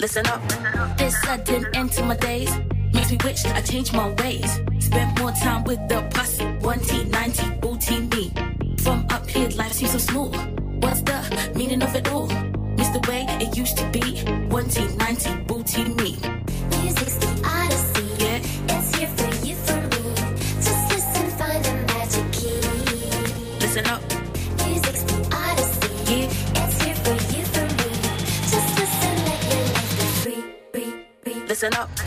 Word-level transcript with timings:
listen 0.00 0.26
up. 0.28 0.40
This 0.96 1.20
sudden 1.22 1.66
end 1.74 1.92
to 1.92 2.02
my 2.04 2.16
days 2.16 2.50
makes 2.94 3.10
me 3.10 3.18
wish 3.22 3.44
I 3.44 3.60
changed 3.60 3.92
my 3.92 4.08
ways. 4.22 4.60
Spent 4.78 5.18
more 5.20 5.30
time 5.32 5.62
with 5.64 5.80
the 5.88 6.00
posse, 6.14 6.42
1T, 6.42 7.10
90, 7.10 7.50
booty 7.60 8.00
me. 8.00 8.32
From 8.78 9.06
up 9.10 9.28
here, 9.28 9.50
life 9.50 9.72
seems 9.72 9.92
so 9.92 9.98
small. 9.98 10.30
What's 10.80 11.02
the 11.02 11.52
meaning 11.54 11.82
of 11.82 11.94
it 11.94 12.10
all? 12.10 12.28
Miss 12.78 12.88
the 12.88 13.00
way 13.08 13.26
it 13.40 13.56
used 13.56 13.76
to 13.76 13.84
be, 13.90 14.00
1T, 14.00 14.96
90, 14.96 15.44
booty 15.44 15.84
me. 15.84 16.39
listen 31.60 31.78
up. 31.78 31.99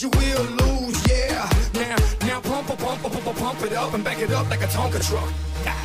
cause 0.00 0.02
you 0.02 0.10
will 0.10 0.44
lose, 0.66 1.08
yeah. 1.08 1.48
Now, 1.74 1.96
now 2.26 2.40
pump, 2.40 2.66
pump, 2.66 2.80
pump, 2.80 3.02
pump, 3.02 3.36
pump 3.36 3.62
it 3.62 3.72
up 3.72 3.94
and 3.94 4.04
back 4.04 4.20
it 4.20 4.30
up 4.30 4.48
like 4.48 4.62
a 4.62 4.66
Tonka 4.66 5.06
truck. 5.06 5.79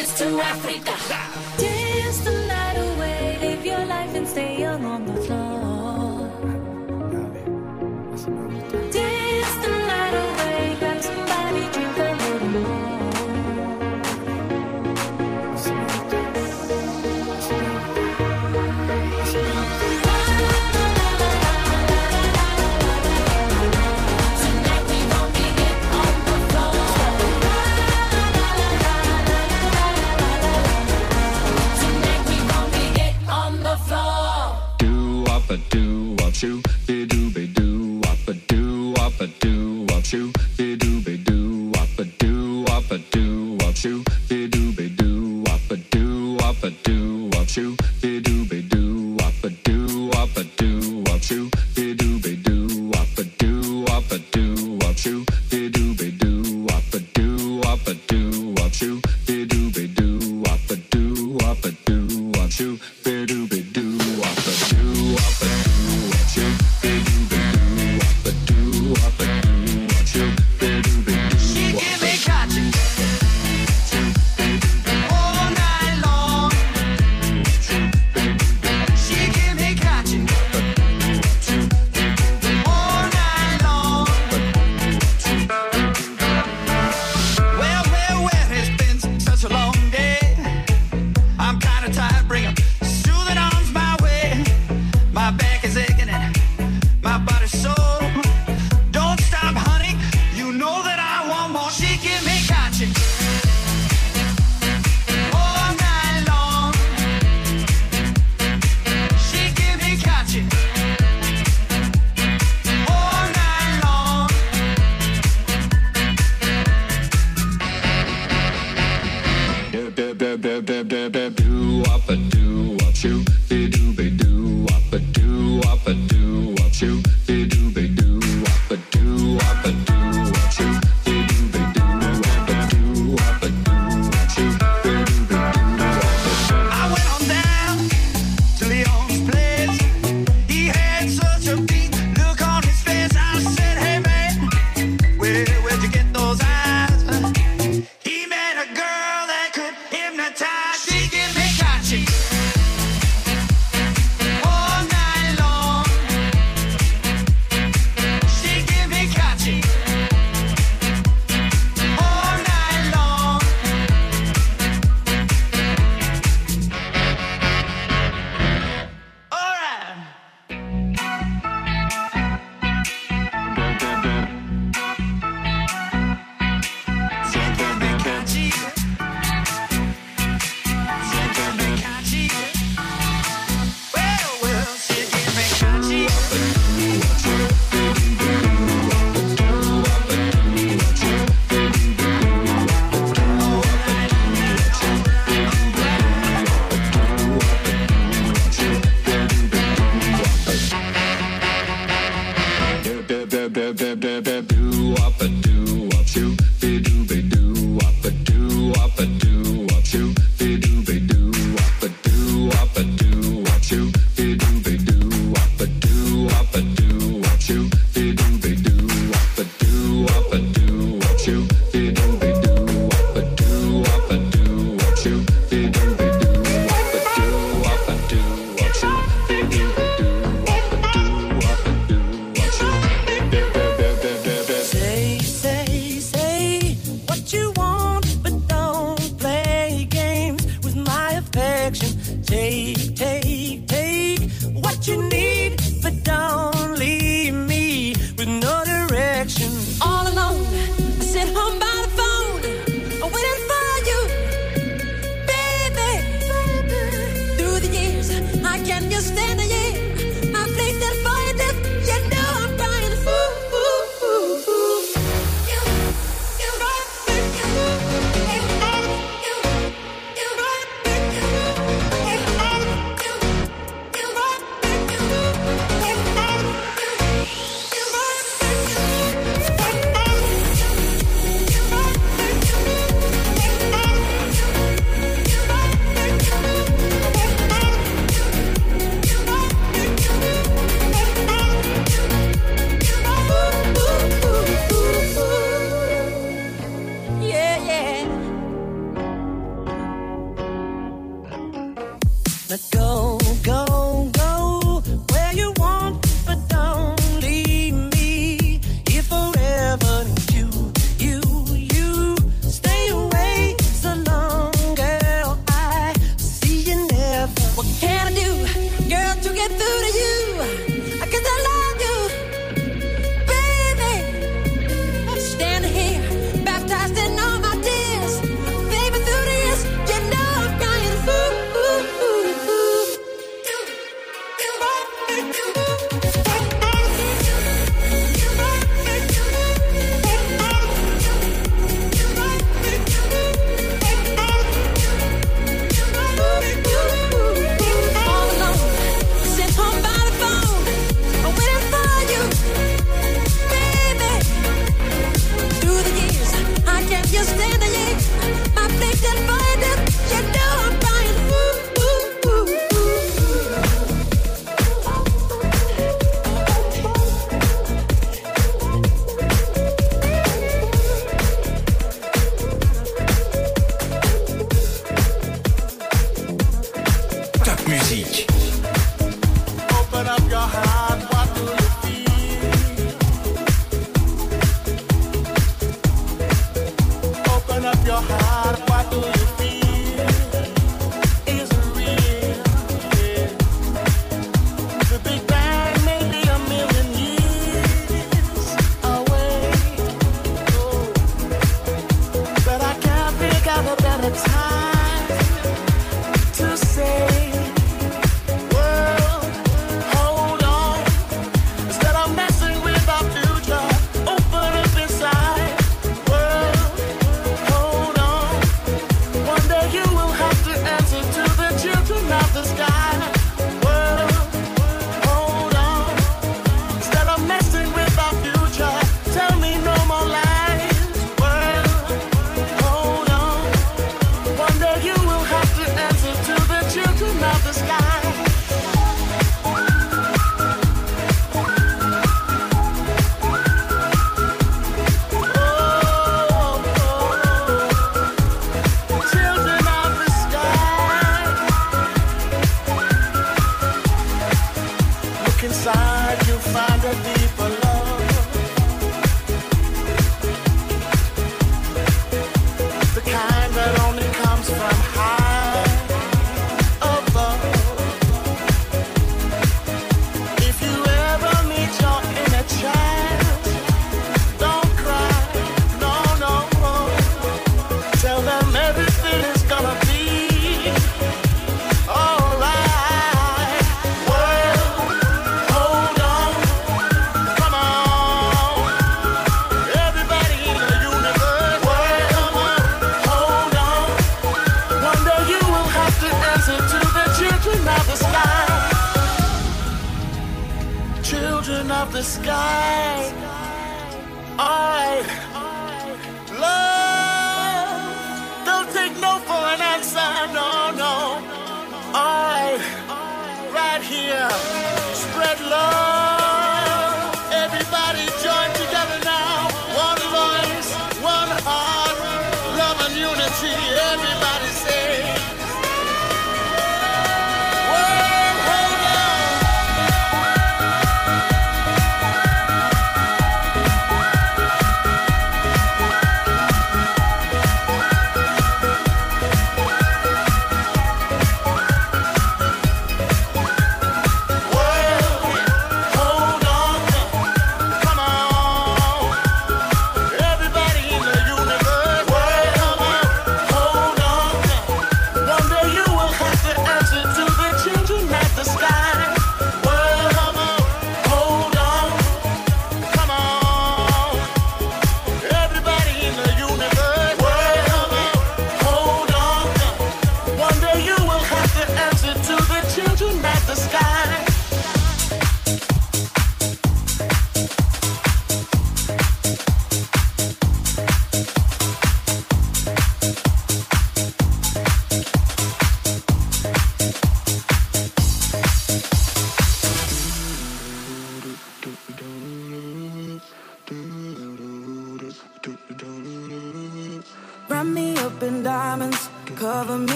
rockets 0.00 0.18
to 0.18 0.40
Africa. 0.40 1.49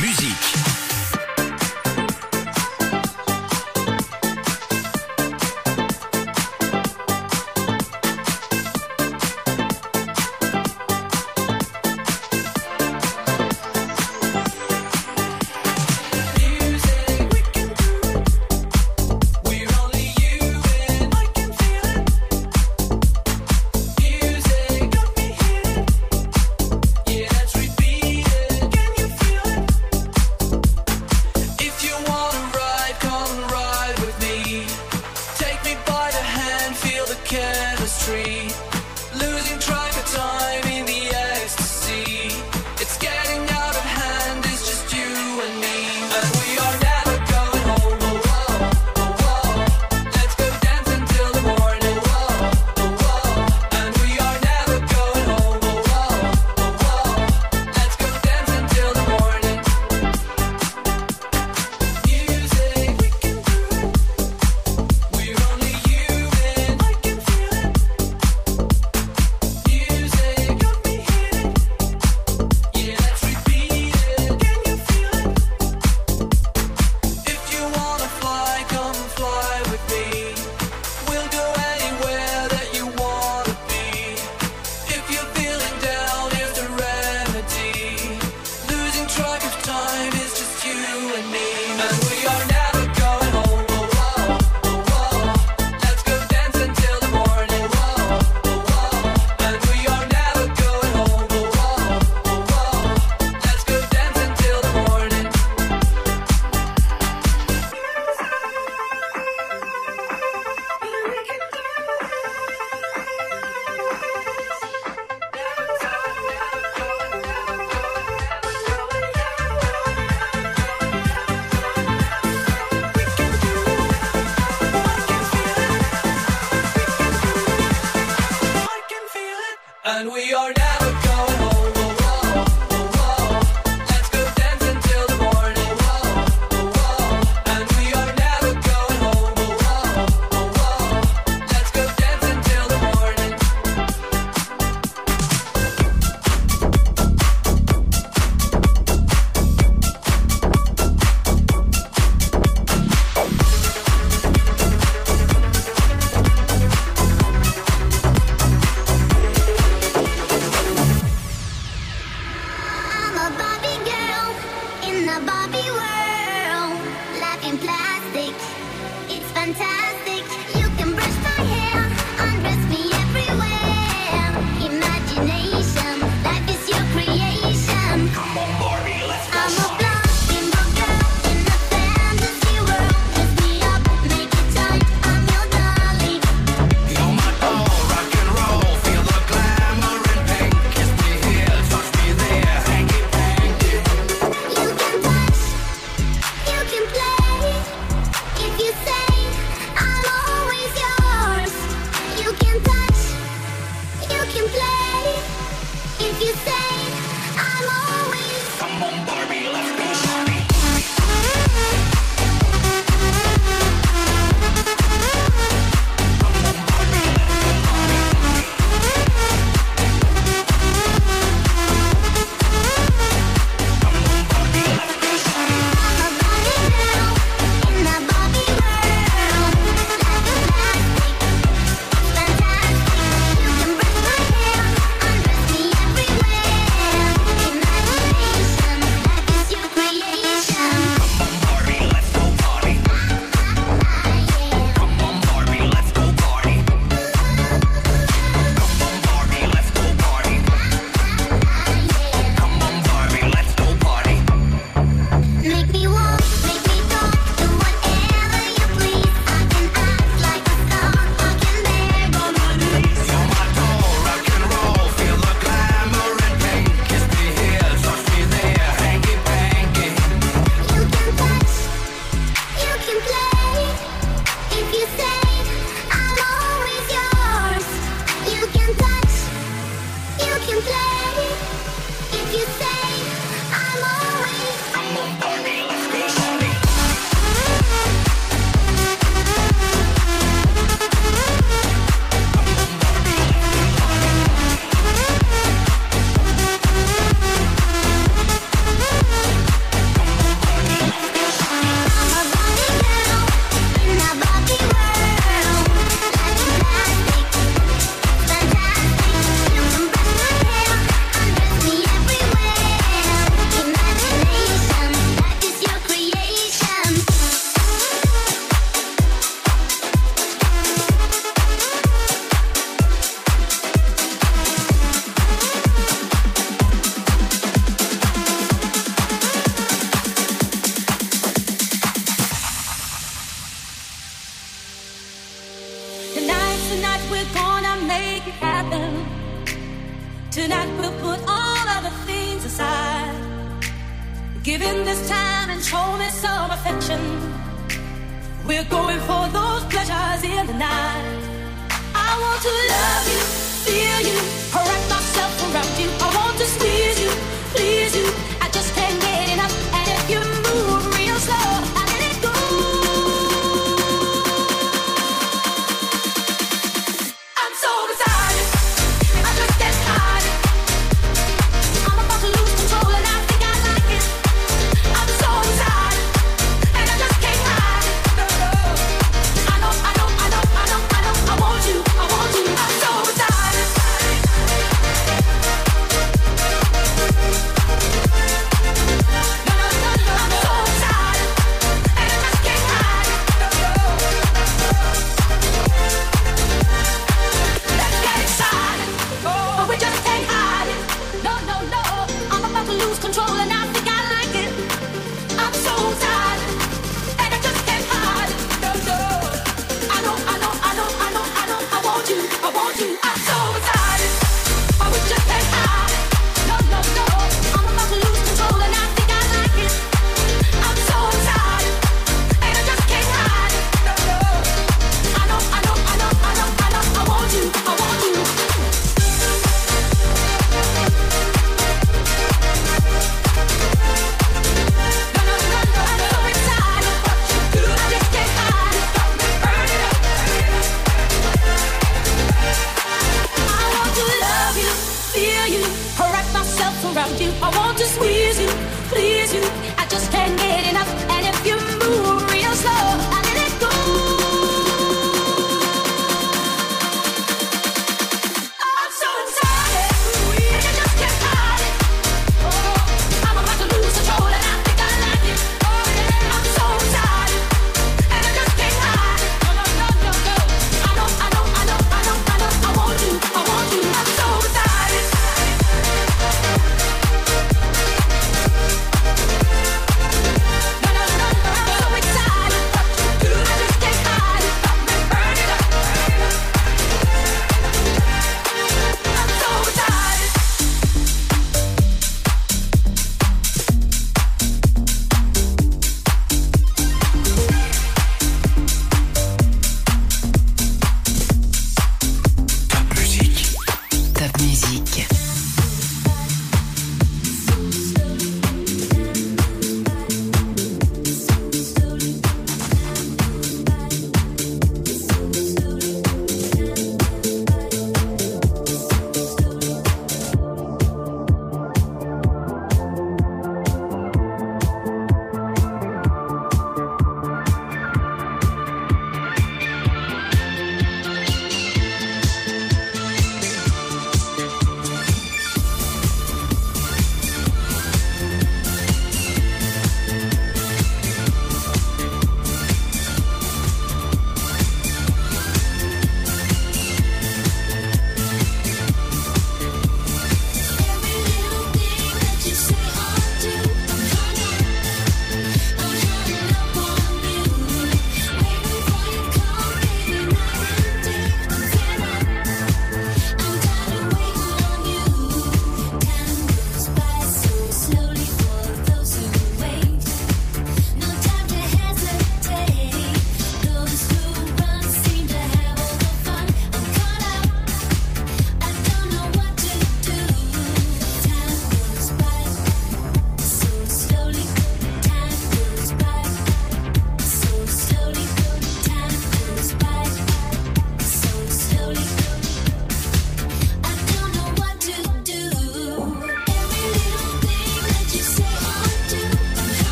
Musique. 0.00 0.59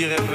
dirais 0.00 0.29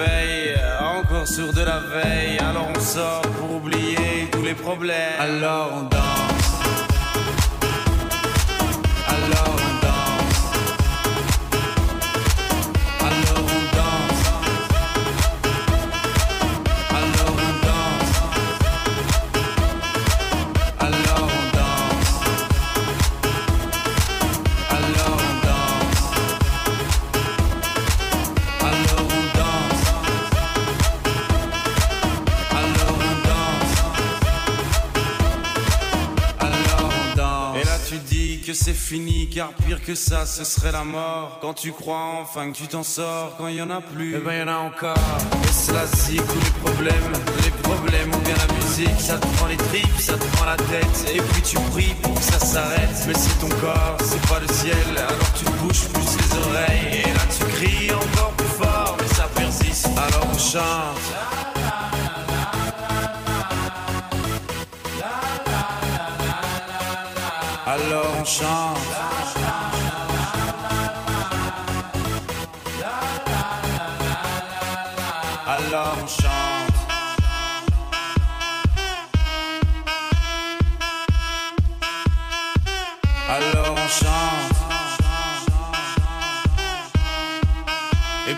C'est 38.66 38.74
fini 38.74 39.30
car 39.30 39.54
pire 39.54 39.80
que 39.80 39.94
ça 39.94 40.26
ce 40.26 40.44
serait 40.44 40.72
la 40.72 40.84
mort. 40.84 41.38
Quand 41.40 41.54
tu 41.54 41.72
crois 41.72 42.18
enfin 42.20 42.52
que 42.52 42.58
tu 42.58 42.66
t'en 42.66 42.82
sors 42.82 43.36
Quand 43.38 43.46
il 43.46 43.58
y 43.58 43.62
en 43.62 43.70
a 43.70 43.80
plus, 43.80 44.16
et 44.16 44.18
ben 44.18 44.40
y 44.40 44.42
en 44.42 44.48
a 44.48 44.58
encore. 44.58 44.98
Et 45.44 45.52
c'est 45.52 45.72
la 45.72 45.86
zik 45.86 46.20
les 46.20 46.50
problèmes 46.64 47.14
Les 47.44 47.52
problèmes 47.62 48.12
ou 48.12 48.18
bien 48.26 48.34
la 48.36 48.52
musique. 48.56 49.00
Ça 49.00 49.20
te 49.20 49.28
prend 49.38 49.46
les 49.46 49.58
tripes, 49.58 50.00
ça 50.00 50.14
te 50.14 50.26
prend 50.38 50.46
la 50.46 50.58
tête 50.58 51.14
Et 51.14 51.20
puis 51.20 51.44
tu 51.44 51.58
pries 51.74 51.94
pour 52.02 52.16
que 52.16 52.24
ça 52.24 52.40
s'arrête. 52.40 53.06
Mais 53.06 53.14
c'est 53.14 53.40
ton 53.40 53.50
corps, 53.50 53.98
c'est 54.04 54.28
pas 54.28 54.40
le 54.40 54.48
ciel 54.52 54.98
Alors 54.98 55.34
tu 55.38 55.46
bouges 55.62 55.88
plus 55.90 56.18
les 56.18 56.38
oreilles. 56.48 57.04
Et 57.06 57.14
là 57.14 57.22
tu 57.38 57.46
cries 57.46 57.94
encore 57.94 58.32
plus 58.32 58.66
fort 58.66 58.98
Mais 59.00 59.14
ça 59.14 59.30
persiste, 59.36 59.90
alors 59.96 60.28
on 60.34 60.38
chante. 60.40 61.25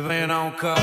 Venha 0.00 0.26
não 0.26 0.50
cá. 0.50 0.74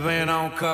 Venha 0.00 0.24
não 0.24 0.48
cá. 0.48 0.72